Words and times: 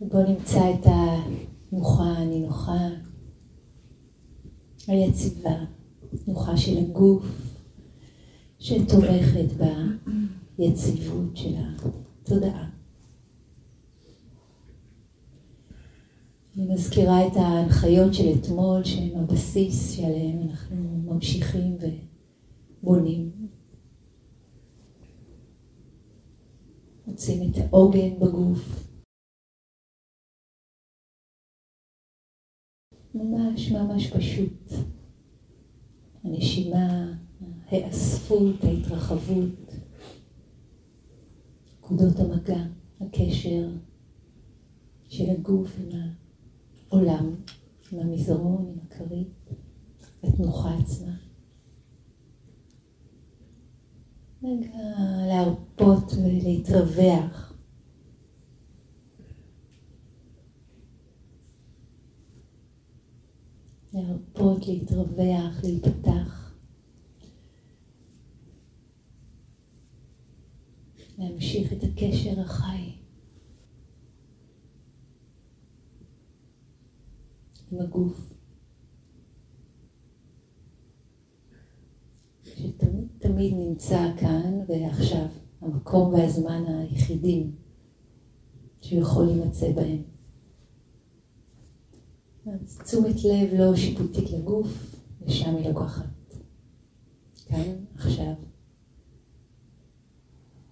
בואו 0.00 0.28
נמצא 0.28 0.60
את 0.74 0.86
הנוחה, 0.86 2.02
הנינוחה, 2.02 2.88
היציבה, 4.86 5.64
נוחה 6.26 6.56
של 6.56 6.78
הגוף, 6.78 7.26
שתומכת 8.58 9.46
ביציבות 10.58 11.36
של 11.36 11.54
התודעה. 11.56 12.68
אני 16.56 16.74
מזכירה 16.74 17.26
את 17.26 17.32
ההנחיות 17.36 18.14
של 18.14 18.32
אתמול, 18.40 18.84
שהן 18.84 19.18
הבסיס 19.18 19.92
שעליהן 19.92 20.48
אנחנו 20.50 20.76
ממשיכים 21.04 21.76
ובונים. 22.82 23.30
מוצאים 27.06 27.50
את 27.50 27.58
העוגן 27.58 28.18
בגוף. 28.20 28.87
ממש 33.14 33.72
ממש 33.72 34.10
פשוט. 34.10 34.72
הנשימה, 36.24 37.12
ההאספות, 37.66 38.64
ההתרחבות, 38.64 39.74
נקודות 41.78 42.18
המגע, 42.18 42.64
הקשר 43.00 43.68
של 45.08 45.30
הגוף 45.30 45.76
עם 45.78 46.00
העולם, 46.90 47.34
עם 47.92 47.98
המזרון, 48.00 48.66
עם 48.68 48.78
הכרית, 48.86 49.50
התנוחה 50.22 50.74
עצמה. 50.74 51.14
רגע 54.42 54.78
להרפות 55.28 56.12
ולהתרווח 56.12 57.47
להרפות, 63.98 64.66
להתרווח, 64.66 65.62
להיפתח. 65.62 66.54
להמשיך 71.18 71.72
את 71.72 71.82
הקשר 71.82 72.40
החי 72.40 72.92
עם 77.70 77.80
הגוף. 77.80 78.32
שתמיד 82.42 83.54
נמצא 83.54 84.12
כאן 84.20 84.60
ועכשיו, 84.68 85.26
המקום 85.60 86.14
והזמן 86.14 86.64
היחידים 86.66 87.56
שיכול 88.80 89.24
להימצא 89.26 89.72
בהם. 89.72 90.17
אז 92.54 92.78
תשומת 92.84 93.24
לב 93.24 93.60
לא 93.60 93.76
שיפוטית 93.76 94.30
לגוף, 94.30 94.96
ושם 95.22 95.56
היא 95.56 95.68
לוקחת. 95.68 96.06
כאן, 97.48 97.84
עכשיו. 97.94 98.34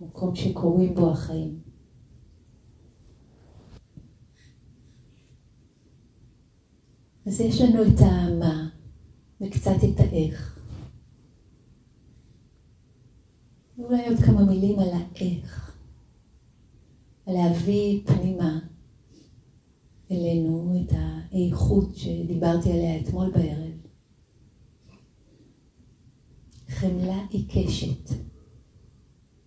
מקום 0.01 0.37
שקורים 0.37 0.95
בו 0.95 1.11
החיים. 1.11 1.61
אז 7.27 7.41
יש 7.41 7.61
לנו 7.61 7.83
את 7.83 8.01
המה 8.01 8.69
וקצת 9.41 9.77
את 9.85 10.01
האיך. 10.01 10.61
אולי 13.79 14.09
עוד 14.09 14.19
כמה 14.19 14.45
מילים 14.45 14.79
על 14.79 14.89
האיך. 14.93 15.77
על 17.27 17.35
להביא 17.35 18.07
פנימה 18.07 18.59
אלינו 20.11 20.83
את 20.85 20.93
האיכות 21.37 21.97
שדיברתי 21.97 22.73
עליה 22.73 23.01
אתמול 23.01 23.31
בערב. 23.31 23.73
חמלה 26.69 27.27
עיקשת, 27.31 28.11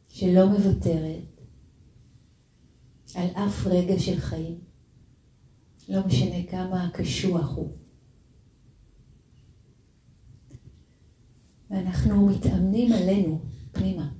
שלא 0.07 0.45
מוותרת 0.49 1.41
על 3.15 3.27
אף 3.27 3.67
רגע 3.67 3.99
של 3.99 4.19
חיים, 4.19 4.59
לא 5.89 6.07
משנה 6.07 6.47
כמה 6.49 6.89
קשוח 6.93 7.55
הוא. 7.55 7.71
ואנחנו 11.69 12.27
מתאמנים 12.27 12.93
עלינו 12.93 13.41
פנימה. 13.71 14.11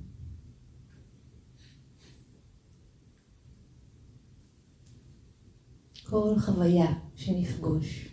כל 6.04 6.34
חוויה 6.38 7.09
שנפגוש. 7.20 8.08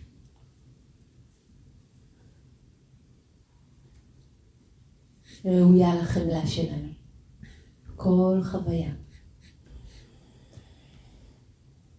ראויה 5.44 5.94
לחמלה 6.02 6.46
שלנו. 6.46 6.88
כל 7.96 8.40
חוויה. 8.50 8.92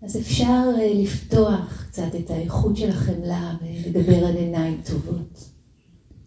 אז 0.02 0.18
אפשר 0.18 0.64
אה, 0.78 0.94
לפתוח 0.94 1.86
קצת 1.88 2.16
את 2.20 2.30
האיכות 2.30 2.78
של 2.78 2.90
החמלה 2.90 3.58
ולדבר 3.62 4.26
על 4.26 4.36
עיניים 4.36 4.82
טובות, 4.86 5.50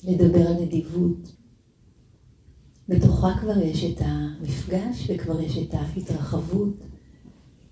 לדבר 0.04 0.48
על 0.48 0.62
נדיבות. 0.62 1.37
בתוכה 2.88 3.38
כבר 3.41 3.59
יש 3.59 3.84
את 3.84 4.00
המפגש 4.00 5.10
וכבר 5.10 5.41
יש 5.41 5.59
את 5.59 5.75
ההתרחבות 5.75 6.76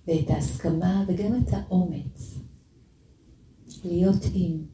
ואת 0.07 0.31
ההסכמה 0.31 1.05
וגם 1.09 1.37
את 1.37 1.53
האומץ 1.53 2.40
להיות 3.85 4.23
עם, 4.35 4.65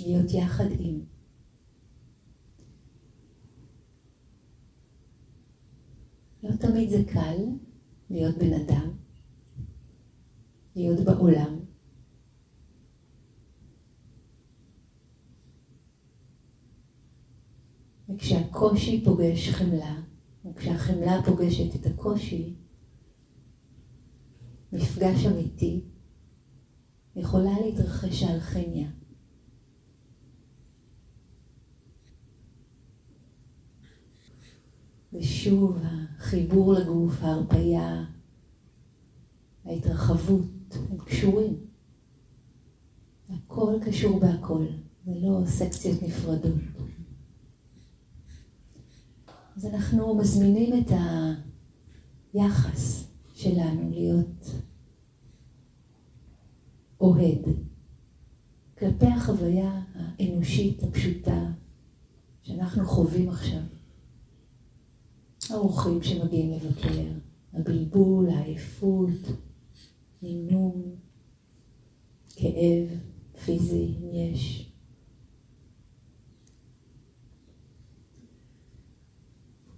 להיות 0.00 0.30
יחד 0.30 0.64
עם. 0.78 1.00
לא 6.42 6.56
תמיד 6.56 6.90
זה 6.90 7.02
קל 7.12 7.36
להיות 8.10 8.38
בן 8.38 8.52
אדם, 8.52 8.92
להיות 10.76 11.00
בעולם. 11.00 11.58
וכשהקושי 18.08 19.04
פוגש 19.04 19.48
חמלה, 19.48 20.02
וכשהחמלה 20.44 21.22
פוגשת 21.26 21.74
את 21.74 21.86
הקושי, 21.86 22.54
מפגש 24.72 25.26
אמיתי, 25.26 25.84
יכולה 27.16 27.60
להתרחש 27.60 28.22
האלכימיה. 28.22 28.88
ושוב 35.12 35.78
החיבור 35.82 36.74
לגוף, 36.74 37.22
ההרפייה, 37.22 38.04
ההתרחבות, 39.64 40.76
הם 40.90 40.98
קשורים. 40.98 41.56
הכל 43.28 43.74
קשור 43.86 44.20
בהכל, 44.20 44.66
זה 45.06 45.12
לא 45.22 45.40
סקציות 45.46 46.02
נפרדות. 46.02 46.54
אז 49.56 49.66
אנחנו 49.66 50.14
מזמינים 50.14 50.82
את 50.82 50.92
היחס 52.34 53.08
שלנו 53.34 53.90
להיות 53.90 54.50
אוהד 57.06 57.42
כלפי 58.78 59.06
החוויה 59.06 59.82
האנושית 59.94 60.82
הפשוטה 60.82 61.52
שאנחנו 62.42 62.86
חווים 62.86 63.28
עכשיו. 63.28 63.62
האורחים 65.50 66.02
שמגיעים 66.02 66.52
לבקר, 66.52 67.12
הבלבול, 67.52 68.28
העייפות, 68.28 69.10
נמנום, 70.22 70.82
כאב 72.28 72.88
פיזי, 73.44 73.94
אם 74.00 74.14
יש. 74.14 74.72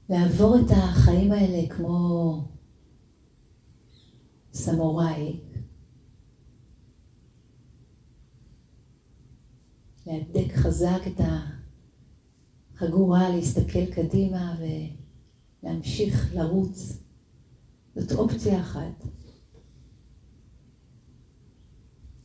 לעבור 0.09 0.57
את 0.59 0.71
החיים 0.71 1.33
האלה 1.33 1.69
כמו 1.69 2.45
סמוראי, 4.53 5.41
להדק 10.09 10.53
חזק 10.55 11.01
את 11.07 11.21
החגורה, 12.75 13.29
להסתכל 13.31 13.87
קדימה 13.87 14.57
ולהמשיך 15.63 16.35
לרוץ. 16.35 17.03
זאת 17.95 18.13
אופציה 18.13 18.61
אחת. 18.61 19.05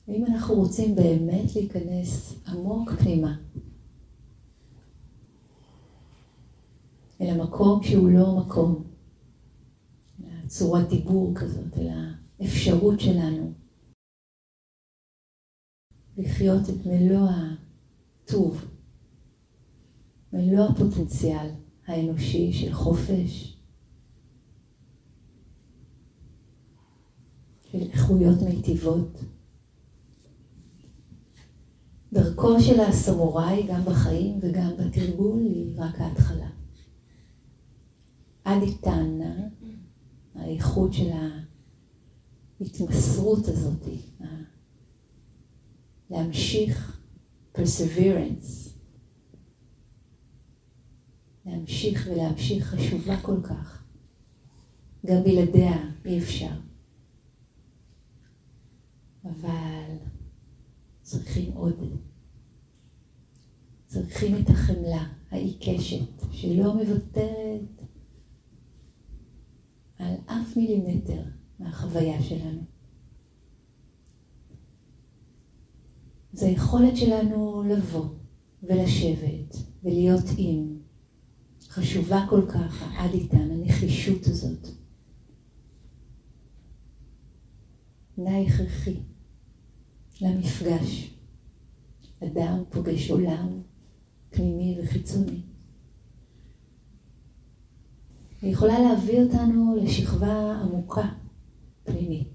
ואם 0.08 0.26
אנחנו 0.26 0.56
רוצים 0.56 0.96
באמת 0.96 1.56
להיכנס 1.56 2.36
עמוק 2.48 2.92
פנימה, 2.92 3.38
אל 7.22 7.30
המקום 7.30 7.84
שהוא 7.84 8.10
לא 8.10 8.36
מקום, 8.36 8.84
צורת 10.48 10.90
דיבור 10.90 11.34
כזאת, 11.36 11.78
אלא 11.78 11.92
האפשרות 12.40 13.00
שלנו 13.00 13.54
לחיות 16.18 16.70
את 16.70 16.86
מלוא 16.86 17.30
הטוב, 18.34 18.66
מלוא 20.34 20.66
הפוטנציאל 20.66 21.50
האנושי 21.88 22.54
של 22.54 22.74
חופש, 22.74 23.58
של 27.72 27.82
איכויות 27.82 28.42
מיטיבות. 28.42 29.20
דרכו 32.14 32.60
של 32.60 32.80
הסמוראי, 32.80 33.68
גם 33.68 33.86
בחיים 33.86 34.40
וגם 34.42 34.72
בתרגול, 34.78 35.40
היא 35.40 35.74
רק 35.78 36.02
ההתחלה. 36.02 36.50
עד 38.44 38.62
איתנה, 38.62 39.36
האיכות 40.36 40.94
של 40.94 41.10
ההתמסרות 42.60 43.48
הזאת, 43.48 43.88
להמשיך 46.10 47.03
perseverance, 47.58 48.70
להמשיך 51.46 52.08
ולהמשיך 52.12 52.66
חשובה 52.66 53.22
כל 53.22 53.42
כך. 53.44 53.84
גם 55.06 55.24
בלעדיה 55.24 55.92
אי 56.06 56.20
אפשר. 56.20 56.56
אבל 59.26 59.98
צריכים 61.02 61.54
עוד. 61.54 61.98
צריכים 63.86 64.36
את 64.36 64.50
החמלה 64.50 65.08
העיקשת, 65.32 66.32
שלא 66.32 66.74
מוותרת 66.76 67.82
על 69.98 70.16
אף 70.26 70.58
מילימטר 70.58 71.24
מהחוויה 71.60 72.24
שלנו. 72.24 72.73
זה 76.34 76.46
היכולת 76.46 76.98
שלנו 76.98 77.64
לבוא 77.68 78.06
ולשבת 78.64 79.56
ולהיות 79.84 80.26
עם. 80.38 80.78
חשובה 81.70 82.26
כל 82.30 82.42
כך, 82.50 82.82
העד 82.82 83.14
איתן, 83.14 83.52
הנחישות 83.52 84.28
הזאת. 84.28 84.68
תנאי 88.16 88.48
הכרחי 88.48 89.00
למפגש. 90.22 91.14
אדם 92.24 92.64
פוגש 92.70 93.12
עולם 93.12 93.62
פנימי 94.30 94.78
וחיצוני. 94.84 95.42
היא 98.42 98.52
יכולה 98.52 98.80
להביא 98.80 99.24
אותנו 99.24 99.76
לשכבה 99.84 100.62
עמוקה, 100.62 101.10
פנימית, 101.84 102.34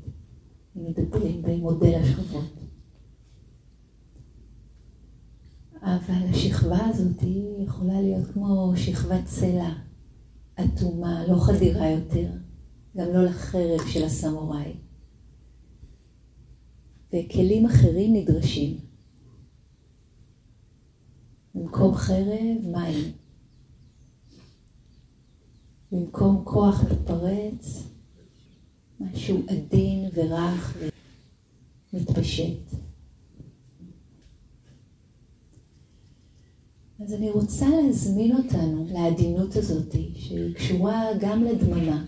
אם 0.77 0.85
מדברים 0.85 1.43
במודל 1.43 1.95
השכבות. 1.95 2.58
אבל 5.99 6.29
השכבה 6.31 6.87
הזאת 6.87 7.21
היא 7.21 7.65
יכולה 7.67 8.01
להיות 8.01 8.27
כמו 8.33 8.73
שכבת 8.77 9.27
סלע 9.27 9.73
אטומה, 10.61 11.27
לא 11.27 11.37
חדירה 11.41 11.91
יותר, 11.91 12.31
גם 12.97 13.07
לא 13.13 13.25
לחרב 13.25 13.81
של 13.87 14.05
הסמוראי. 14.05 14.73
וכלים 17.13 17.67
אחרים 17.67 18.15
נדרשים. 18.15 18.79
במקום 21.55 21.95
חרב, 21.95 22.57
מים. 22.63 23.13
במקום 25.93 26.43
כוח 26.45 26.83
מתפרץ, 26.83 27.83
משהו 29.01 29.43
עדין 29.49 30.09
ורך 30.15 30.77
ומתפשט. 31.93 32.78
אז 37.01 37.13
אני 37.15 37.31
רוצה 37.31 37.67
להזמין 37.69 38.37
אותנו 38.37 38.87
לעדינות 38.91 39.57
הזאת, 39.57 39.93
שהיא 40.15 40.55
קשורה 40.55 41.05
גם 41.21 41.45
לדממה. 41.45 42.05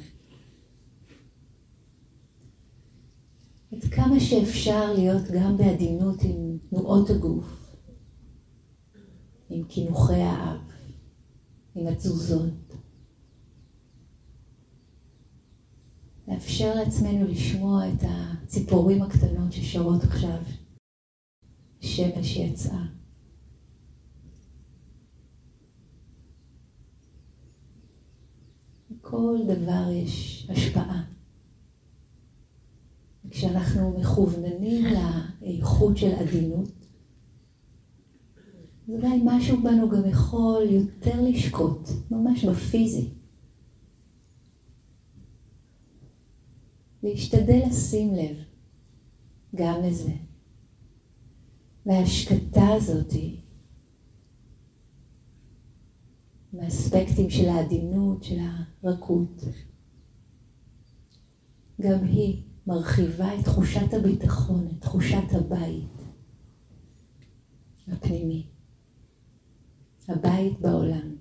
עד 3.73 3.85
כמה 3.85 4.21
שאפשר 4.21 4.93
להיות 4.93 5.23
גם 5.35 5.57
בעדינות 5.57 6.23
עם 6.23 6.59
תנועות 6.71 7.11
הגוף, 7.11 7.77
עם 9.51 9.65
קינוחי 9.65 10.21
האף, 10.23 10.61
עם 11.75 11.87
התזוזות. 11.87 12.75
לאפשר 16.29 16.75
לעצמנו 16.75 17.27
לשמוע 17.27 17.89
את 17.89 18.03
הציפורים 18.03 19.03
הקטנות 19.03 19.53
ששרות 19.53 20.05
עכשיו, 20.05 20.43
שמש 21.81 22.37
יצאה. 22.37 23.00
לכל 29.11 29.39
דבר 29.47 29.91
יש 29.91 30.47
השפעה. 30.51 31.05
כשאנחנו 33.31 33.99
מכווננים 33.99 34.85
לאיכות 35.43 35.97
של 35.97 36.12
עדינות, 36.15 36.69
אז 38.89 38.95
אולי 38.95 39.21
משהו 39.25 39.62
בנו 39.62 39.91
גם 39.91 40.09
יכול 40.09 40.67
יותר 40.71 41.21
לשקוט, 41.23 41.89
ממש 42.11 42.45
בפיזי. 42.45 43.09
להשתדל 47.03 47.63
לשים 47.67 48.15
לב 48.15 48.37
גם 49.55 49.83
לזה. 49.83 50.13
וההשקטה 51.87 52.69
הזאתי 52.69 53.41
מהאספקטים 56.52 57.31
של 57.31 57.49
העדינות, 57.49 58.25
של 58.25 58.38
הרכות. 58.82 59.44
גם 61.81 62.05
היא 62.05 62.43
מרחיבה 62.67 63.38
את 63.38 63.44
תחושת 63.44 63.94
הביטחון, 63.94 64.67
את 64.67 64.81
תחושת 64.81 65.32
הבית 65.32 65.88
הפנימי, 67.88 68.47
הבית 70.08 70.61
בעולם. 70.61 71.17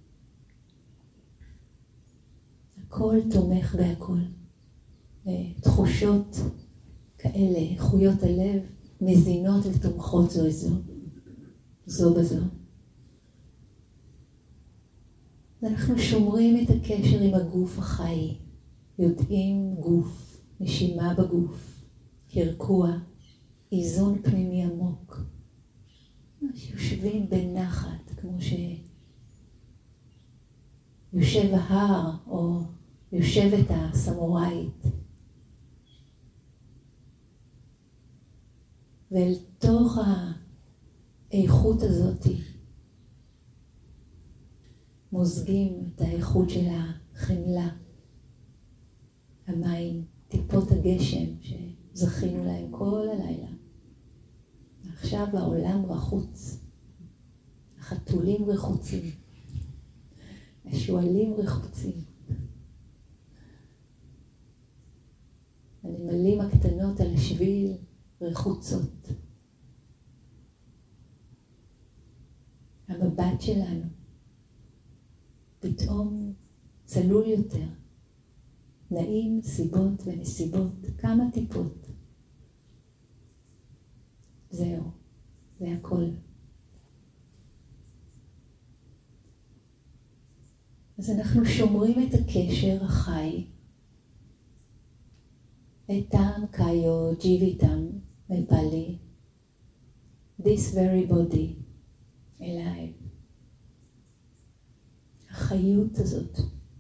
הכל 2.78 3.18
תומך 3.32 3.76
בהכל. 3.76 4.20
תחושות 5.62 6.38
כאלה, 7.18 7.58
איכויות 7.58 8.24
הלב, 8.24 8.62
מזינות 9.02 9.66
ותומכות 9.66 10.32
זו 10.32 10.50
זו, 10.50 10.76
זו 11.86 12.14
בזו. 12.14 12.59
ואנחנו 15.62 16.00
שומרים 16.00 16.64
את 16.64 16.70
הקשר 16.70 17.22
עם 17.22 17.34
הגוף 17.36 17.80
החי, 17.80 18.38
יודעים 19.00 19.76
גוף, 19.76 20.42
נשימה 20.60 21.14
בגוף, 21.14 21.82
קרקוע, 22.32 22.92
איזון 23.72 24.22
פנימי 24.22 24.64
עמוק. 24.64 25.22
יושבים 26.42 27.30
בנחת, 27.30 28.10
כמו 28.18 28.38
שיושב 31.12 31.54
ההר 31.54 32.12
או 32.28 32.62
יושבת 33.12 33.66
הסמוראית. 33.70 34.84
ואל 39.12 39.36
תוך 39.58 39.98
האיכות 41.32 41.84
הזאתי 41.84 42.49
מוזגים 45.12 45.90
את 45.96 46.02
האיכות 46.02 46.50
של 46.50 46.66
החמלה, 46.70 47.70
המים, 49.48 50.06
טיפות 50.28 50.72
הגשם 50.72 51.26
שזכינו 51.42 52.44
להם 52.46 52.72
כל 52.72 53.08
הלילה. 53.10 53.50
עכשיו 54.94 55.28
העולם 55.38 55.86
רחוץ, 55.86 56.60
החתולים 57.80 58.46
רחוצים, 58.46 59.12
השועלים 60.66 61.34
רחוצים. 61.34 62.04
הנמלים 65.84 66.42
הקטנות 66.42 67.00
על 67.00 67.14
השביל 67.14 67.78
רחוצות. 68.22 69.08
המבט 72.88 73.42
שלנו 73.42 73.99
פתאום 75.60 76.34
צלול 76.86 77.28
יותר. 77.28 77.68
נעים, 78.92 79.42
סיבות 79.42 80.02
ונסיבות, 80.06 80.86
כמה 80.98 81.32
טיפות. 81.32 81.88
זהו, 84.50 84.84
זה 85.60 85.68
הכל. 85.72 86.06
אז 90.98 91.10
אנחנו 91.10 91.46
שומרים 91.46 92.08
את 92.08 92.14
הקשר 92.14 92.84
החי 92.84 93.46
etam 95.90 96.48
kayo 96.52 97.18
jivitam 97.18 98.02
בפאלי, 98.30 98.98
this 100.38 100.74
very 100.74 101.06
body, 101.06 101.56
alive. 102.40 103.09
החיות 105.40 106.00
הזאת, 106.00 106.38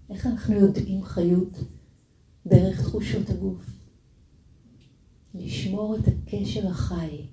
איך 0.09 0.27
אנחנו 0.27 0.53
יודעים 0.53 1.03
חיות? 1.03 1.57
דרך 2.47 2.81
תחושות 2.81 3.29
הגוף. 3.29 3.65
לשמור 5.33 5.95
את 5.95 6.07
הקשר 6.07 6.67
החי, 6.67 7.25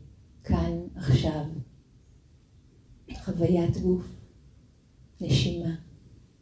כאן, 0.45 0.73
עכשיו. 0.95 1.45
חוויית 3.25 3.77
גוף, 3.77 4.05
נשימה, 5.21 5.75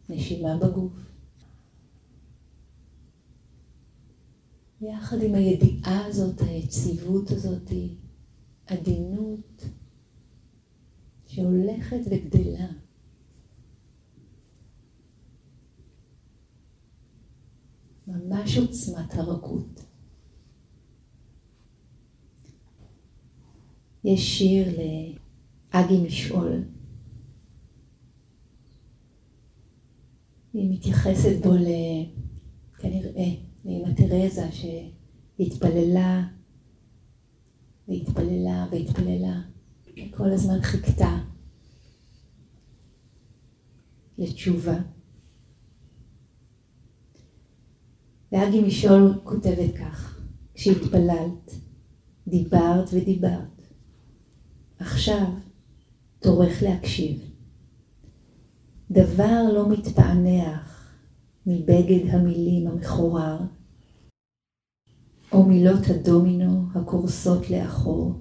נשימה 0.08 0.56
בגוף. 0.56 0.92
יחד 4.80 5.22
עם 5.22 5.34
הידיעה 5.34 6.06
הזאת, 6.06 6.40
היציבות 6.40 7.30
הזאת, 7.30 7.70
עדינות 8.66 9.64
שהולכת 11.26 12.00
וגדלה. 12.10 12.83
ממש 18.06 18.58
עוצמת 18.58 19.14
הרכות. 19.14 19.84
יש 24.04 24.38
שיר 24.38 24.68
לאגי 24.68 26.00
משעול. 26.06 26.64
היא 30.52 30.70
מתייחסת 30.70 31.42
בו 31.42 31.52
ל... 31.54 31.66
כנראה 32.78 33.34
לאמא 33.64 33.94
תרזה 33.94 34.48
שהתפללה 34.52 36.28
והתפללה 37.88 38.66
והתפללה, 38.70 39.40
וכל 39.86 40.30
הזמן 40.32 40.62
חיכתה 40.62 41.18
לתשובה. 44.18 44.78
ואגי 48.34 48.62
משול 48.62 49.20
כותבת 49.24 49.74
כך, 49.74 50.20
כשהתפללת, 50.54 51.54
דיברת 52.28 52.88
ודיברת, 52.92 53.62
עכשיו 54.78 55.26
תורך 56.18 56.62
להקשיב. 56.62 57.30
דבר 58.90 59.42
לא 59.54 59.68
מתפענח 59.68 60.90
מבגד 61.46 62.08
המילים 62.10 62.66
המחורר, 62.66 63.38
או 65.32 65.42
מילות 65.44 65.86
הדומינו 65.88 66.66
הקורסות 66.74 67.50
לאחור. 67.50 68.12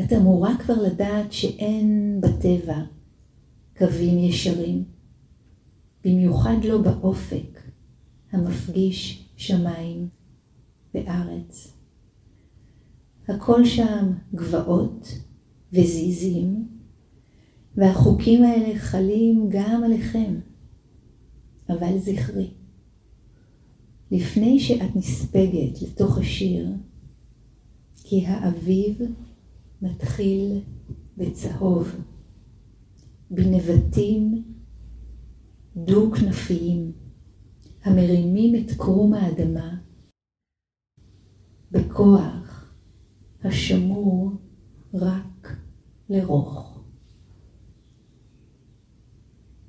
את 0.00 0.12
אמורה 0.12 0.58
כבר 0.58 0.82
לדעת 0.82 1.32
שאין 1.32 2.20
בטבע 2.20 2.78
קווים 3.78 4.18
ישרים, 4.18 4.84
במיוחד 6.04 6.56
לא 6.64 6.82
באופק 6.82 7.55
המפגיש 8.32 9.28
שמיים 9.36 10.08
וארץ. 10.94 11.72
הכל 13.28 13.64
שם 13.64 14.12
גבעות 14.34 15.08
וזיזים, 15.72 16.68
והחוקים 17.76 18.42
האלה 18.44 18.78
חלים 18.78 19.48
גם 19.50 19.84
עליכם. 19.84 20.34
אבל 21.68 21.98
זכרי, 21.98 22.50
לפני 24.10 24.60
שאת 24.60 24.96
נספגת 24.96 25.82
לתוך 25.82 26.18
השיר, 26.18 26.68
כי 27.94 28.26
האביב 28.26 29.00
מתחיל 29.82 30.60
בצהוב, 31.16 31.88
בנבטים 33.30 34.42
דו-כנפיים, 35.76 36.92
המרימים 37.86 38.54
את 38.54 38.70
קרום 38.78 39.14
האדמה 39.14 39.76
בכוח 41.70 42.72
השמור 43.44 44.30
רק 44.94 45.56
לרוך. 46.08 46.80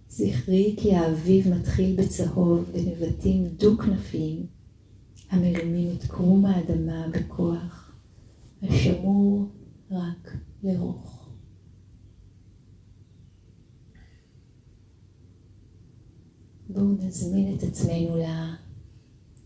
זכרי 0.10 0.76
כי 0.80 0.96
האביב 0.96 1.54
מתחיל 1.54 1.96
בצהוב 1.96 2.72
בנבטים 2.74 3.48
דו-כנפיים 3.48 4.46
המרימים 5.30 5.96
את 5.98 6.04
קרום 6.04 6.46
האדמה 6.46 7.08
בכוח 7.08 7.96
השמור 8.62 9.52
רק 9.92 10.38
לרוך. 10.64 11.17
בואו 16.78 17.08
נזמין 17.08 17.58
את 17.58 17.64
עצמנו 17.64 18.18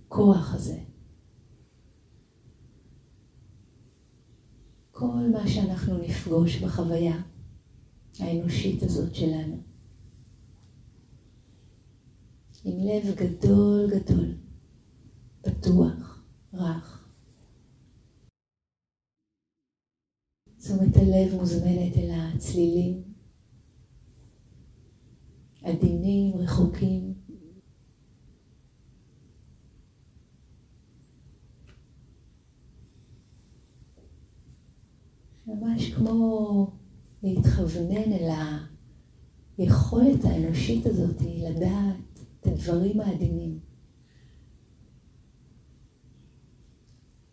לכוח 0.07 0.53
הזה. 0.53 0.79
כל 4.91 5.29
מה 5.33 5.47
שאנחנו 5.47 5.97
נפגוש 5.97 6.57
בחוויה 6.57 7.21
האנושית 8.19 8.83
הזאת 8.83 9.15
שלנו. 9.15 9.57
עם 12.63 12.77
לב 12.79 13.15
גדול 13.15 13.89
גדול, 13.89 14.37
פתוח, 15.41 16.23
רך. 16.53 17.09
תשומת 20.57 20.95
הלב 20.95 21.39
מוזמנת 21.39 21.97
אל 21.97 22.11
הצלילים, 22.11 23.03
עדינים, 25.63 26.35
רחוקים. 26.37 27.21
ממש 35.47 35.90
כמו 36.01 36.71
להתכוונן 37.23 38.13
אל 38.13 38.29
היכולת 39.57 40.25
האנושית 40.25 40.85
הזאת 40.85 41.21
לדעת 41.21 42.19
את 42.39 42.47
הדברים 42.47 43.01
העדינים. 43.01 43.59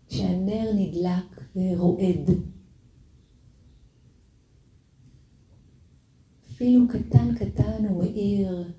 כשהנר 0.09 0.73
נדלק 0.75 1.43
ורועד, 1.57 2.31
אפילו 6.51 6.89
קטן 6.89 7.35
קטן 7.35 7.85
הוא 7.89 8.05
מאיר 8.05 8.73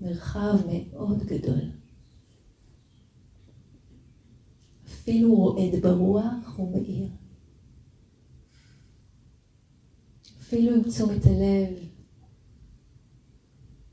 מרחב 0.00 0.58
מאוד 0.66 1.22
גדול. 1.22 1.60
אפילו 4.86 5.34
רועד 5.34 5.82
ברוח 5.82 6.54
הוא 6.56 6.72
מאיר. 6.72 7.08
אפילו 10.52 10.74
עם 10.74 10.82
תשומת 10.82 11.26
הלב 11.26 11.88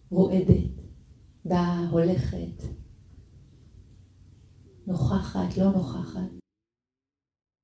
רועדת. 0.09 0.69
באה, 1.45 1.89
הולכת, 1.89 2.63
נוכחת, 4.87 5.57
לא 5.57 5.71
נוכחת. 5.71 6.29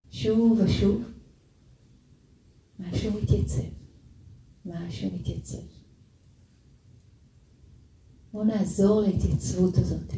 שוב 0.10 0.60
ושוב, 0.60 1.04
משהו 2.80 3.12
מתייצב, 3.22 3.68
משהו 4.66 5.12
מתייצב. 5.20 5.68
בואו 8.32 8.44
נעזור 8.44 9.02
להתייצבות 9.02 9.78
הזאת 9.78 10.14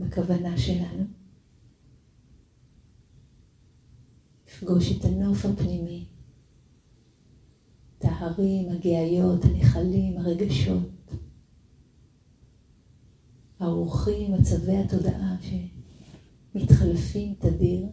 בכוונה 0.00 0.58
שלנו. 0.58 1.04
לפגוש 4.46 4.92
את 4.92 5.04
הנוף 5.04 5.44
הפנימי, 5.44 6.15
ההרים, 8.16 8.68
הגאיות, 8.68 9.44
הנחלים, 9.44 10.18
הרגשות. 10.18 11.10
האורחים, 13.60 14.32
מצבי 14.32 14.76
התודעה 14.76 15.36
שמתחלפים 16.54 17.34
תדיר, 17.34 17.86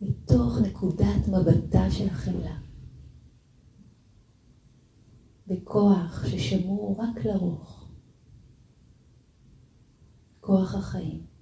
מתוך 0.00 0.58
נקודת 0.62 1.28
מבטה 1.28 1.90
של 1.90 2.08
החמלה. 2.08 2.58
בכוח 5.46 6.26
ששמור 6.26 6.96
רק 6.98 7.24
לרוך, 7.24 7.88
כוח 10.40 10.74
החיים. 10.74 11.33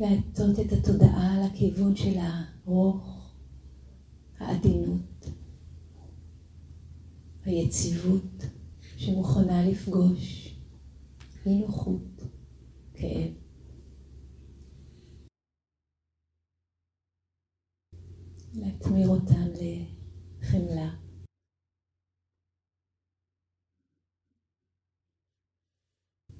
להטות 0.00 0.58
את 0.66 0.72
התודעה 0.72 1.46
לכיוון 1.46 1.96
של 1.96 2.18
הרוך, 2.18 3.34
העדינות, 4.38 5.26
היציבות 7.44 8.44
שמוכנה 8.96 9.68
לפגוש 9.68 10.54
אי 11.46 11.58
נוחות, 11.58 12.22
כאב. 12.94 13.34
להטמיר 18.54 19.08
אותם 19.08 19.48
לחמלה. 20.40 20.94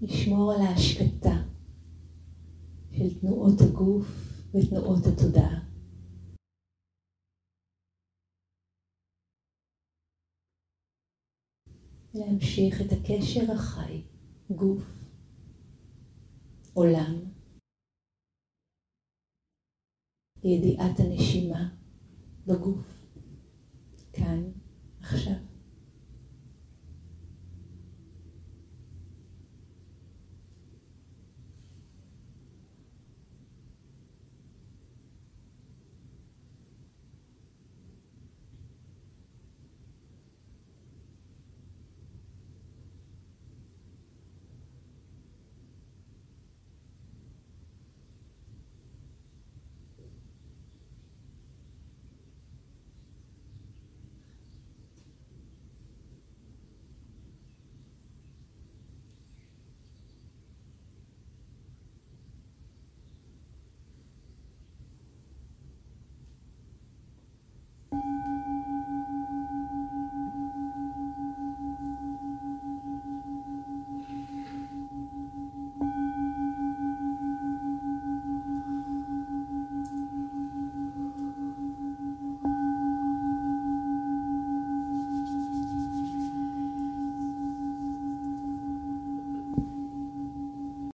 לשמור 0.00 0.52
על 0.52 0.60
ההשקטה 0.60 1.53
של 2.98 3.20
תנועות 3.20 3.60
הגוף 3.60 4.06
ותנועות 4.54 5.06
התודעה. 5.06 5.64
להמשיך 12.14 12.80
את 12.80 12.92
הקשר 12.92 13.52
החי, 13.52 14.02
גוף, 14.50 15.04
עולם, 16.74 17.14
לידיעת 20.44 21.00
הנשימה 21.00 21.74
בגוף, 22.46 23.06
כאן, 24.12 24.50
עכשיו. 25.00 25.53